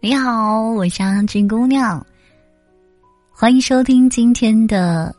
[0.00, 2.04] 你好，我是阿俊姑娘，
[3.32, 5.16] 欢迎收听今天的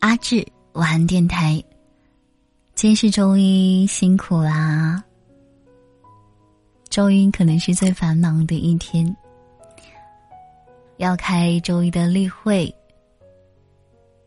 [0.00, 1.62] 阿志晚安电台。
[2.74, 5.04] 今天是周一，辛苦啦！
[6.88, 9.14] 周一可能是最繁忙的一天，
[10.96, 12.74] 要开周一的例会，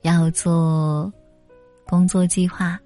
[0.03, 1.11] 要做
[1.87, 2.79] 工作计划。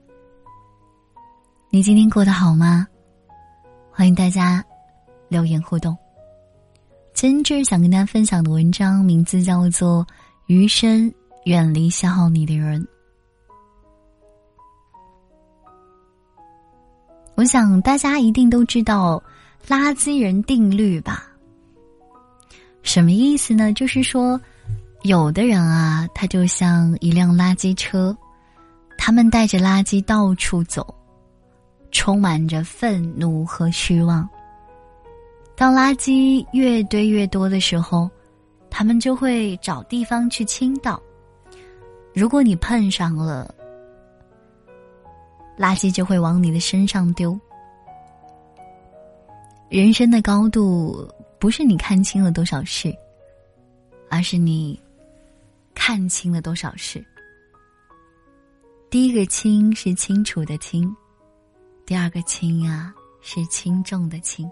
[1.70, 2.88] 你今天过得好吗？
[3.92, 4.64] 欢迎大家
[5.32, 5.98] 留言互动。
[7.14, 10.06] 今天就是想跟大家分享的文章名字叫做
[10.48, 11.10] 《余生
[11.46, 12.82] 远离消耗你的人》。
[17.36, 19.24] 我想大家一定都知道
[19.68, 21.26] 垃圾人定律吧？
[22.84, 23.72] 什么意思呢？
[23.72, 24.40] 就是说，
[25.04, 28.16] 有的人啊，他就像一辆垃圾车，
[28.98, 30.94] 他们带着垃圾到处走。
[31.94, 34.28] 充满着愤怒和失望。
[35.62, 38.10] 当垃圾越堆越多的时候，
[38.68, 41.00] 他们就会找地方去倾倒。
[42.16, 43.54] 如果你碰上了，
[45.60, 47.40] 垃圾就会往你的身上丢。
[49.70, 52.92] 人生的高度不是你看清了多少事，
[54.10, 54.82] 而是你
[55.76, 57.06] 看清了多少事。
[58.90, 60.92] 第一个“清”是清楚的“清”。
[61.86, 64.50] 第二个“轻”啊，是轻重的“轻”。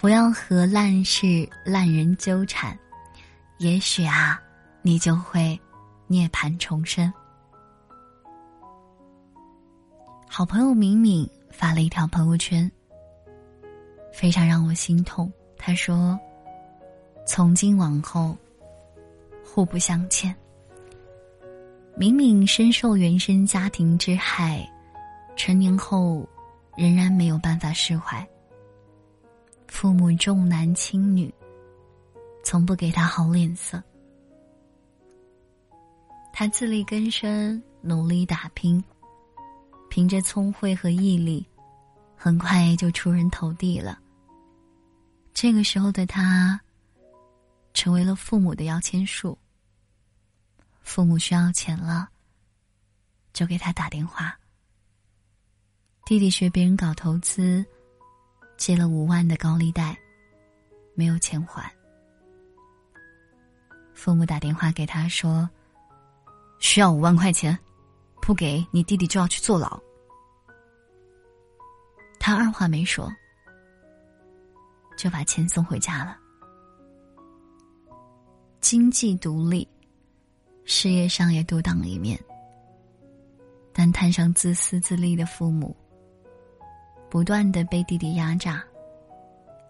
[0.00, 2.74] 不要和烂事、烂人纠缠，
[3.58, 4.40] 也许啊，
[4.80, 5.60] 你就会
[6.06, 7.12] 涅槃重生。
[10.26, 12.70] 好朋友敏敏发了一条朋友圈，
[14.10, 15.30] 非常让我心痛。
[15.58, 16.18] 他说
[17.28, 18.34] ：“从今往后，
[19.44, 20.34] 互不相欠。”
[21.94, 24.66] 敏敏深受原生家庭之害。
[25.36, 26.26] 成年后，
[26.74, 28.26] 仍然没有办法释怀。
[29.70, 31.32] 父母重男轻女，
[32.44, 33.82] 从不给他好脸色。
[36.32, 38.82] 他自力更生，努力打拼，
[39.88, 41.46] 凭着聪慧和毅力，
[42.16, 43.98] 很快就出人头地了。
[45.32, 46.60] 这个时候的他，
[47.72, 49.38] 成为了父母的摇钱树。
[50.82, 52.10] 父母需要钱了，
[53.32, 54.36] 就给他打电话。
[56.04, 57.64] 弟弟学别人搞投资，
[58.60, 59.98] 借了五万的高利贷，
[60.94, 61.72] 没有钱还。
[63.94, 65.48] 父母打电话给他说
[66.60, 67.58] ：“需要五万块钱，
[68.20, 69.80] 不给你弟弟就要去坐牢。”
[72.20, 73.10] 他二话没说，
[74.94, 76.18] 就把钱送回家了。
[78.60, 79.66] 经济独立，
[80.66, 82.22] 事业上也独当一面，
[83.72, 85.74] 但摊上自私自利的父母。
[87.10, 88.62] 不断的被弟弟压榨，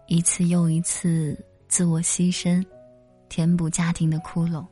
[0.05, 1.35] 一次又一次
[1.67, 2.63] 自我牺牲，
[3.29, 4.63] 填补家庭的窟窿。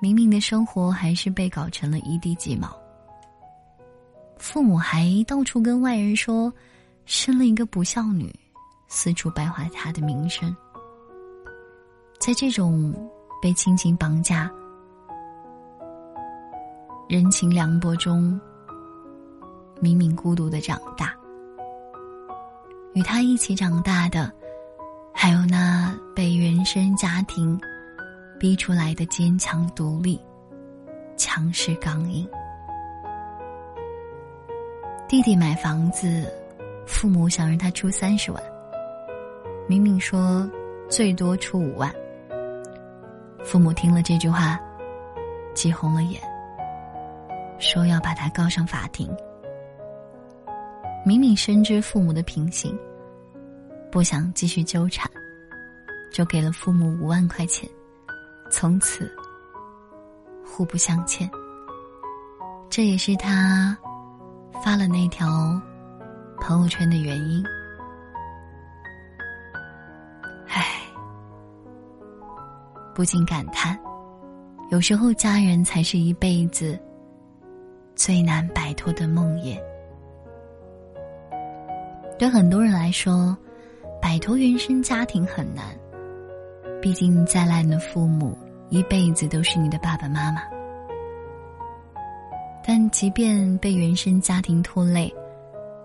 [0.00, 2.74] 明明的生活还是被搞成了一地鸡毛。
[4.38, 6.50] 父母还到处跟外人说，
[7.04, 8.34] 生了一个不孝女，
[8.88, 10.54] 四处败坏他的名声。
[12.18, 12.94] 在这种
[13.42, 14.50] 被亲情绑架、
[17.06, 18.40] 人情凉薄中。
[19.80, 21.14] 明明孤独的长大，
[22.94, 24.32] 与他一起长大的，
[25.12, 27.60] 还有那被原生家庭
[28.38, 30.20] 逼出来的坚强独立、
[31.16, 32.26] 强势刚硬。
[35.06, 36.32] 弟弟买房子，
[36.86, 38.42] 父母想让他出三十万，
[39.68, 40.48] 明明说
[40.88, 41.94] 最多出五万。
[43.44, 44.58] 父母听了这句话，
[45.54, 46.20] 急红了眼，
[47.58, 49.08] 说要把他告上法庭。
[51.06, 52.76] 明明深知父母的品行，
[53.92, 55.08] 不想继续纠缠，
[56.10, 57.70] 就给了父母五万块钱，
[58.50, 59.08] 从此
[60.44, 61.30] 互不相欠。
[62.68, 63.78] 这也是他
[64.64, 65.28] 发了那条
[66.40, 67.40] 朋友圈的原因。
[70.48, 70.64] 唉，
[72.96, 73.78] 不禁感叹，
[74.72, 76.76] 有时候家人才是一辈子
[77.94, 79.56] 最难摆脱的梦魇。
[82.18, 83.36] 对很多人来说，
[84.00, 85.66] 摆脱原生家庭很难。
[86.80, 88.36] 毕竟再烂的父母，
[88.70, 90.40] 一辈子都是你的爸爸妈妈。
[92.64, 95.12] 但即便被原生家庭拖累，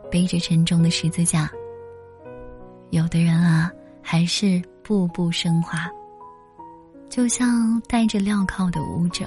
[0.09, 1.51] 背着沉重的十字架，
[2.91, 5.89] 有的人啊，还是步步升华。
[7.09, 9.25] 就像戴着镣铐的舞者，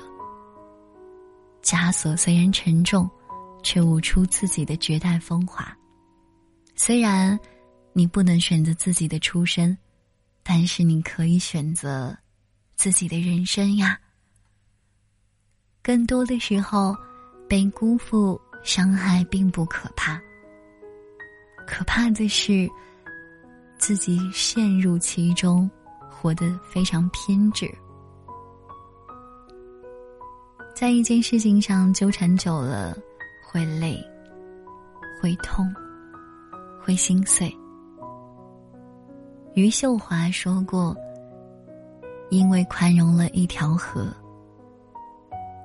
[1.62, 3.09] 枷锁虽然沉重，
[3.62, 5.77] 却舞出自己的绝代风华。
[6.76, 7.38] 虽然
[7.93, 9.76] 你不能选择自己的出身，
[10.43, 12.17] 但是你可以选择
[12.75, 13.99] 自己的人生呀。
[15.82, 16.97] 更多的时候，
[17.49, 20.21] 被辜负、伤害并不可怕，
[21.67, 22.69] 可怕的是
[23.79, 25.70] 自己陷入其中，
[26.11, 27.73] 活得非常偏执。
[30.75, 32.99] 在一件事情上纠缠久了，
[33.47, 33.97] 会累，
[35.23, 35.73] 会痛，
[36.85, 37.51] 会心碎。
[39.55, 40.95] 余秀华说过
[42.29, 44.13] ：“因为宽容了一条河，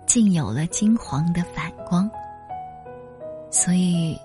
[0.07, 2.09] 竟有了金黄的反光。”
[3.51, 4.17] 所以，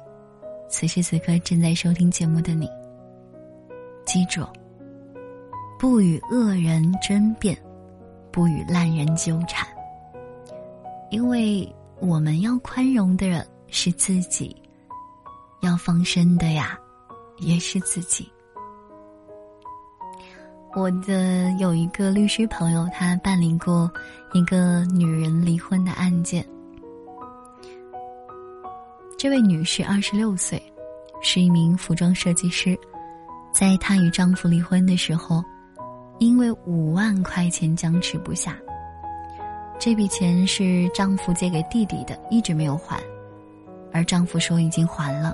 [0.69, 2.69] 此时此刻正在收听节目的你，
[4.05, 4.47] 记住：
[5.79, 7.58] 不与恶人争辩，
[8.31, 9.67] 不与烂人纠缠。
[11.11, 11.69] 因为
[12.00, 14.55] 我们要宽容的人是自己，
[15.62, 16.79] 要放生的呀，
[17.38, 18.31] 也是自己。
[20.76, 23.88] 我的有一个律师朋友，他办理过
[24.32, 26.44] 一个女人离婚的案件。
[29.16, 30.60] 这位女士二十六岁，
[31.22, 32.76] 是一名服装设计师，
[33.52, 35.42] 在她与丈夫离婚的时候，
[36.19, 38.58] 因为五万块钱僵持不下。
[39.78, 43.00] 这笔钱是丈夫借给弟弟的，一直没有还，
[43.92, 45.32] 而丈夫说已经还了。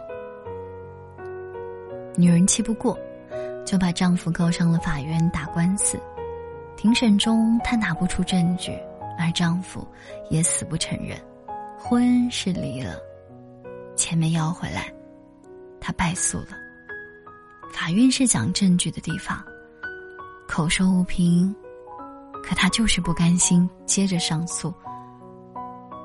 [2.17, 2.99] 女人气不过，
[3.65, 5.99] 就把丈夫告上了法院打官司。
[6.77, 8.73] 庭审中，她拿不出证据，
[9.19, 9.87] 而丈夫
[10.31, 11.19] 也死不承认，
[11.79, 12.97] 婚是离了，
[13.97, 14.93] 钱没要回来，
[15.81, 16.49] 她败诉了。
[17.73, 19.45] 法院是讲证据的地方，
[20.49, 21.55] 口说无凭。
[22.43, 24.73] 可他就是不甘心，接着上诉。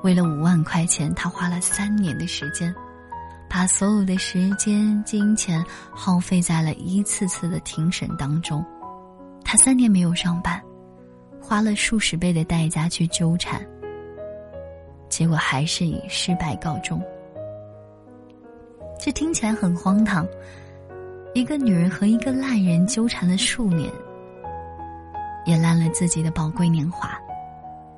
[0.02, 2.72] 为了五万块钱，他花了三年的时间，
[3.48, 8.64] 把所有的时间、金钱耗费在了一次次的庭审当中。
[9.44, 10.60] 他三年没有上班，
[11.40, 13.64] 花了数十倍的代价去纠缠，
[15.08, 17.00] 结果还是以失败告终。
[18.98, 20.26] 这听起来很荒唐，
[21.32, 23.90] 一个女人和一个烂人纠缠了数年。
[25.44, 27.16] 也烂了自己的宝贵年华。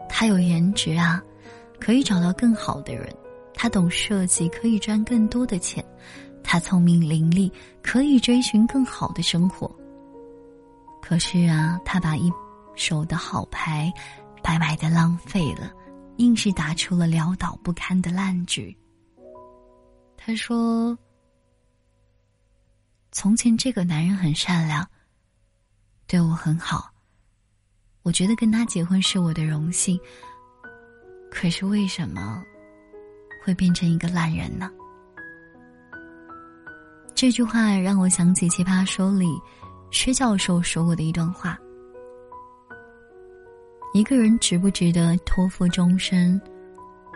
[0.07, 1.23] 她有颜值啊，
[1.81, 3.07] 可以找到更好的人；
[3.61, 5.83] 他懂设计，可以赚更多的钱；
[6.45, 7.51] 他聪明伶俐，
[7.83, 9.69] 可以追寻更好的生活。
[11.03, 12.33] 可是啊，他把一
[12.77, 13.93] 手的好牌
[14.45, 15.73] 白白的浪费了，
[16.19, 18.75] 硬是打出了潦倒不堪的烂局。
[20.17, 20.97] 他说
[23.11, 24.89] ：“从前这个男人很善良，
[26.07, 26.93] 对我很好。”
[28.05, 29.99] 我觉得跟他结婚是我的荣幸，
[31.29, 32.41] 可是为什么
[33.49, 34.71] 会变成一个烂人呢？
[37.15, 39.27] 这句话让我想起《奇葩说》里
[39.91, 41.59] 薛教授说过的一段话：
[43.95, 46.39] 一个人值不值得托付终身，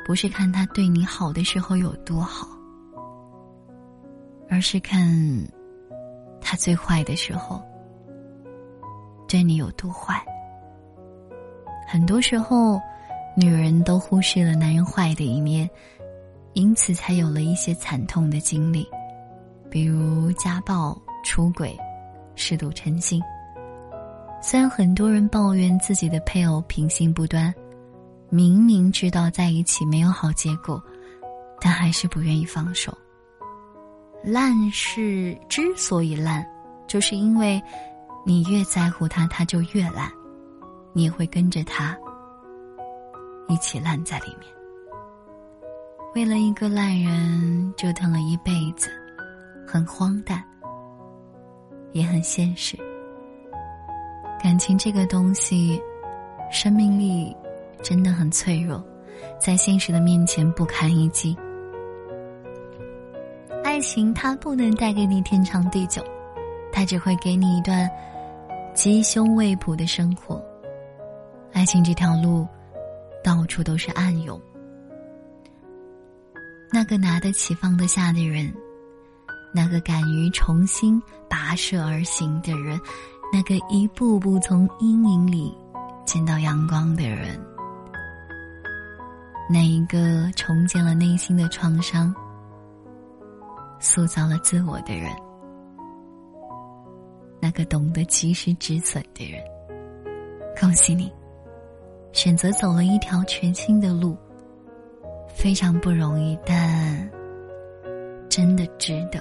[0.07, 2.49] 不是看他对你好的时候有多好，
[4.49, 5.07] 而是看
[6.41, 7.63] 他最坏的时候
[9.29, 10.25] 对你有多坏。
[11.87, 12.81] 很多时候，
[13.37, 15.69] 女人都忽视了男人坏的一面，
[16.55, 18.87] 因此才有了一些惨痛的经历，
[19.71, 21.77] 比如家暴、出轨、
[22.35, 23.23] 嗜赌成性。
[24.43, 27.55] 虽然很多人抱怨自己的配偶品性不端，
[28.29, 30.83] 明明知道在一起没有好结果，
[31.61, 32.97] 但还是不愿意放手。
[34.25, 36.47] 烂事之所以烂，
[36.87, 37.63] 就是因为
[38.27, 40.11] 你越在乎他，他就越烂。
[40.93, 41.97] 你也会跟着他
[43.49, 44.62] 一起烂在里面。
[46.15, 48.91] 为了一个烂人折腾了一辈子，
[49.67, 50.45] 很荒诞，
[51.93, 52.77] 也很现实。
[54.39, 55.81] 感情这个东西，
[56.51, 57.35] 生命力
[57.83, 58.85] 真的很脆弱，
[59.41, 61.35] 在现实的面前不堪一击。
[63.65, 66.05] 爱情它不能带给你天长地久，
[66.71, 67.89] 它只会给你一段
[68.75, 70.45] 鸡胸未卜的生活。
[71.55, 72.47] 爱情这条路，
[73.25, 74.39] 到处都是暗涌。
[76.75, 78.51] 那个拿得起放得下的人，
[79.55, 82.81] 那个敢于重新跋涉而行的人，
[83.31, 85.55] 那个一步步从阴影里
[86.07, 87.39] 见到阳光的人，
[89.51, 92.15] 那一个重建了内心的创伤、
[93.79, 95.15] 塑造了自我的人，
[97.39, 99.39] 那个懂得及时止损的人，
[100.59, 101.13] 恭喜你！
[102.13, 104.17] 选择走了一条全新的路，
[105.35, 107.11] 非常不容易，但
[108.29, 109.21] 真的值得。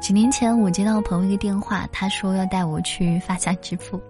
[0.00, 4.00] 几年前，我接到朋友一个电话，他说要带我去发家致富。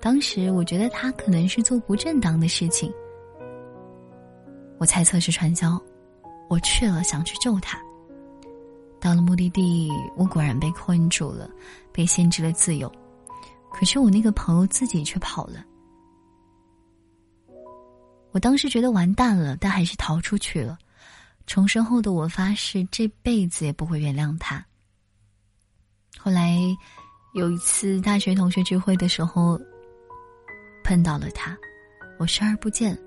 [0.00, 2.92] 当时我觉得他可能是做不正当的事情，
[4.78, 5.80] 我猜测是传销。
[6.48, 7.80] 我去了，想去救他。
[9.00, 11.48] 到了目的地，我果然被困住了，
[11.92, 12.90] 被限制了自由。
[13.72, 15.64] 可是我那个朋友自己却跑了。
[18.32, 20.78] 我当时觉得完蛋了，但还是逃出去了。
[21.46, 24.64] 重生后的我发誓，这辈子也不会原谅他。
[26.18, 26.56] 后来
[27.34, 29.60] 有一次大学同学聚会的时候，
[30.84, 31.56] 碰到了他，
[32.18, 32.98] 我视而不见。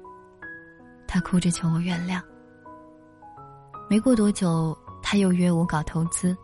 [1.07, 2.21] 他哭着求我原谅。
[3.89, 6.35] 没过多久，他又约我搞投资，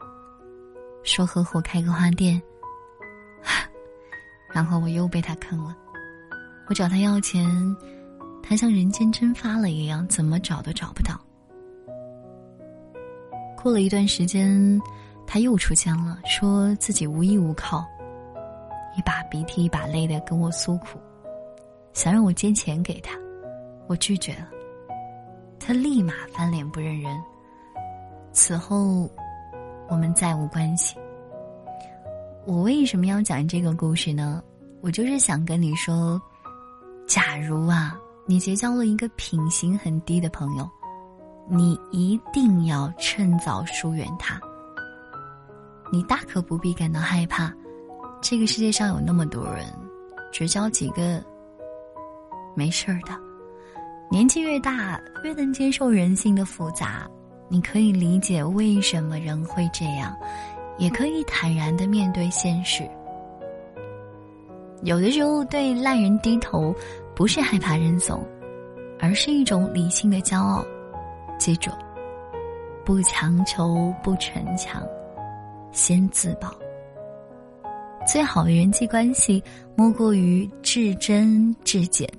[1.04, 2.42] 说合伙开个花店。
[4.54, 5.76] 然后我又被他坑了。
[6.68, 7.46] 我找他要钱，
[8.52, 11.18] 他像人间蒸发了一样，怎么找都找不到。
[13.56, 14.78] 过了一段时间，
[15.26, 17.86] 他又出现了，说自己无依无靠，
[18.98, 21.00] 一把鼻涕一把泪的跟我诉苦，
[21.94, 23.18] 想让我借钱给他，
[23.88, 24.50] 我拒绝了。
[25.58, 27.18] 他立马翻脸不认人。
[28.34, 29.10] 此后，
[29.88, 30.98] 我们再无关系。
[32.46, 34.44] 我为什么要讲这个故事呢？
[34.82, 36.22] 我就是想跟你说，
[37.08, 37.98] 假如啊，
[38.32, 40.66] 你结交了一个品行很低的朋友，
[41.50, 44.40] 你一定要趁早疏远他。
[45.92, 47.54] 你大可不必感到害怕，
[48.22, 49.66] 这个世界上有那么多人，
[50.32, 51.22] 只交几个
[52.56, 53.14] 没事儿的。
[54.10, 57.06] 年纪越大，越能接受人性的复杂。
[57.50, 60.16] 你可以理解为什么人会这样，
[60.78, 62.90] 也可以坦然的面对现实。
[64.84, 66.74] 有的时候对烂人低头，
[67.22, 68.20] 不是害怕认怂，
[69.00, 70.66] 而是一种理性的骄傲。
[71.38, 71.70] 记住，
[72.84, 74.82] 不强求，不逞强，
[75.72, 76.52] 先自保。
[78.08, 79.44] 最好的人际关系，
[79.76, 82.12] 莫过于至真至简，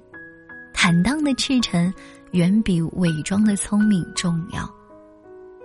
[0.72, 1.92] 坦荡的赤诚，
[2.30, 4.72] 远比伪装的聪明重要。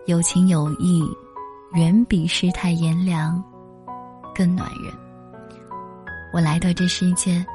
[0.08, 1.08] 有情有义，
[1.75, 3.39] 远比世态炎凉
[4.34, 4.91] 更暖人。
[6.34, 7.46] 我来到这世界，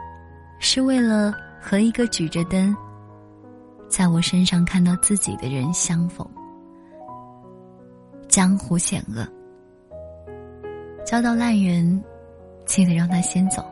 [0.61, 2.77] 是为了和一个举着灯，
[3.89, 6.29] 在我身上看到自己的人相逢。
[8.29, 9.25] 江湖险恶，
[11.07, 12.03] 交到烂人，
[12.67, 13.65] 记得让他先走，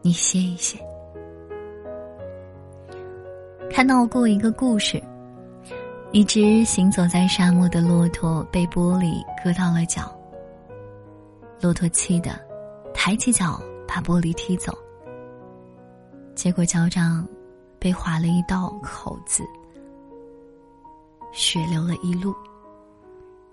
[0.00, 0.78] 你歇一歇。
[3.70, 5.00] 看到过一个故事。
[6.12, 10.12] 一只行走在沙漠的骆驼被玻璃割到了脚。
[11.60, 12.32] 骆驼气的，
[12.92, 14.76] 抬起脚把玻璃踢走。
[16.40, 17.28] 结果脚掌
[17.78, 19.44] 被划了一道口子，
[21.34, 22.34] 血流了一路。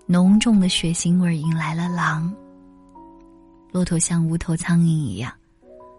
[0.06, 2.34] 浓重的血腥味引来了狼。
[3.70, 5.30] 骆驼像无头苍蝇一样，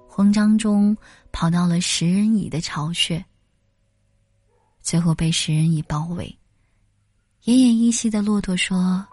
[0.07, 0.97] 慌张中
[1.31, 3.23] 跑到了食人蚁的巢穴，
[4.81, 6.25] 最后被食人蚁包围。
[7.43, 9.05] 奄奄一息的骆驼说：“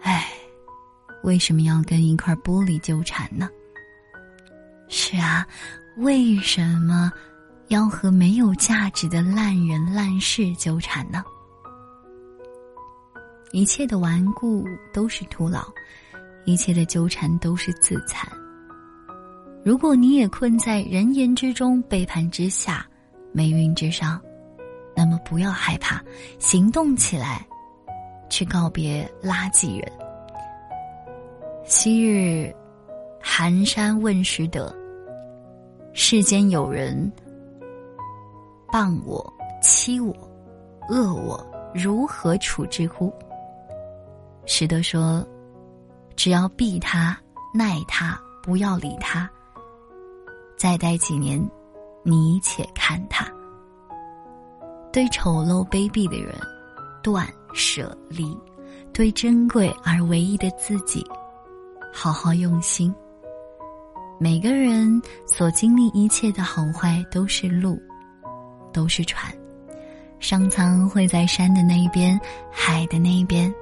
[0.00, 0.26] 唉，
[1.22, 3.46] 为什么要跟一块玻璃纠缠呢？
[4.88, 5.46] 是啊，
[5.98, 7.12] 为什么
[7.68, 11.24] 要和没有价值的烂人烂事纠缠呢？
[13.52, 15.64] 一切的顽固都是徒劳，
[16.44, 18.30] 一切的纠缠都是自残。
[19.64, 22.86] 如果你也困在人言之中、背叛之下、
[23.32, 24.20] 霉运之上。”
[24.96, 26.02] 那么不要害怕，
[26.40, 27.46] 行动起来，
[28.28, 29.92] 去告别垃圾人。
[31.64, 32.52] 昔日
[33.20, 34.74] 寒山问拾得，
[36.00, 37.10] 世间有人
[38.68, 40.14] 谤我、欺我、
[40.88, 43.12] 恶我，如何处置乎？
[44.46, 45.26] 拾得说
[46.14, 47.18] ：“只要避他、
[47.52, 49.28] 耐他，不要理他。
[50.56, 51.44] 再待几年，
[52.04, 53.26] 你且看他。”
[54.92, 56.32] 对丑陋卑鄙的人，
[57.02, 58.38] 断舍离；
[58.92, 61.04] 对珍贵而唯一的自己，
[61.92, 62.94] 好好用心。
[64.20, 67.80] 每个人所经历一切的好坏，都是路，
[68.72, 69.32] 都是船。
[70.18, 72.18] 上苍会在山的那一边，
[72.50, 73.54] 海的那一边，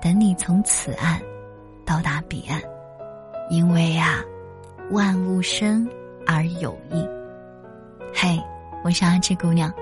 [0.00, 1.20] 等你从此岸
[1.84, 2.62] 到达彼岸。
[3.50, 4.22] 因为呀，
[4.92, 5.88] 万物生
[6.24, 7.04] 而有意。
[8.14, 8.40] 嘿，
[8.84, 9.72] 我是阿志姑娘。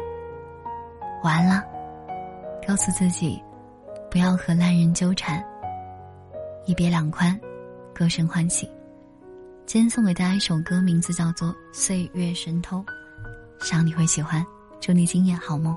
[1.22, 1.62] 完了，
[2.66, 3.38] 告诉自己，
[4.10, 5.44] 不要和烂人纠缠。
[6.64, 7.38] 一别两宽，
[7.94, 8.66] 各生欢喜。
[9.66, 12.78] 今天送给大家一首歌，名字叫做《岁月神偷》，
[13.66, 14.46] 想你会喜欢。
[14.80, 15.76] 祝你今夜好梦。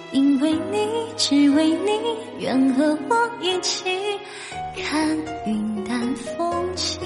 [0.11, 0.87] 因为你，
[1.17, 1.91] 只为你，
[2.39, 3.85] 愿和我一起
[4.75, 7.01] 看云淡风轻。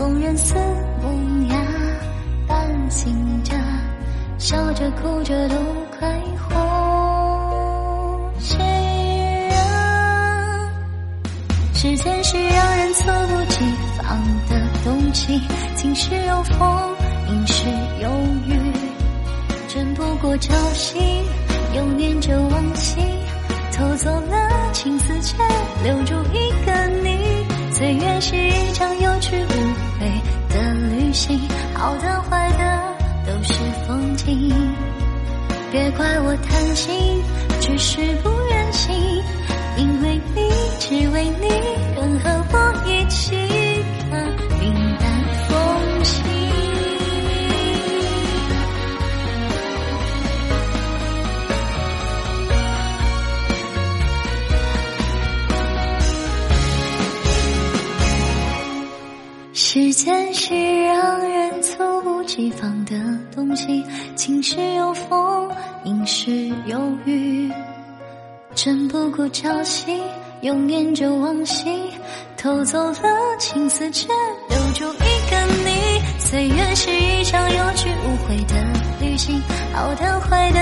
[0.00, 0.54] 纵然似
[1.02, 1.56] 梦呀，
[2.48, 3.52] 半醒着，
[4.38, 5.56] 笑着哭着都
[5.98, 6.08] 快
[6.38, 8.32] 活。
[8.38, 8.56] 谁
[9.50, 9.58] 让
[11.74, 13.60] 时间是让人猝不及
[13.98, 14.18] 防？
[14.48, 15.38] 的东西，
[15.76, 16.96] 晴时有风，
[17.28, 17.66] 阴时
[18.00, 18.08] 有
[18.46, 18.58] 雨，
[19.68, 20.98] 争不过朝夕，
[21.76, 23.02] 又念着往昔，
[23.76, 25.36] 偷走了青丝，却
[25.84, 27.20] 留住一个你。
[27.72, 29.69] 岁月是一场有去无
[31.10, 31.40] 旅行，
[31.74, 32.94] 好的坏的
[33.26, 33.52] 都是
[33.84, 34.48] 风景。
[35.72, 37.20] 别怪我贪心，
[37.60, 38.94] 只是不忍心，
[39.76, 41.48] 因为你，只为你，
[41.96, 43.34] 愿和我一起
[44.08, 44.24] 看
[44.62, 45.04] 云淡
[45.48, 46.22] 风轻。
[59.52, 60.54] 时间是
[62.30, 62.94] 西方的
[63.34, 65.50] 东西，晴时有风，
[65.82, 67.50] 阴时有雨，
[68.54, 70.00] 争不过朝夕，
[70.40, 71.68] 又念着往昔，
[72.36, 74.06] 偷走了青丝，却
[74.48, 76.20] 留住一个你。
[76.20, 78.54] 岁月是一场有去无回的
[79.00, 80.60] 旅行，好的坏的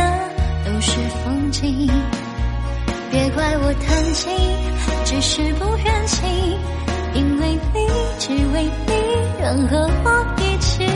[0.65, 1.87] 都是风景。
[3.11, 4.35] 别怪我贪心，
[5.05, 6.27] 只是不愿醒。
[7.13, 7.87] 因为你，
[8.19, 8.95] 只为你，
[9.41, 10.88] 愿和我一起。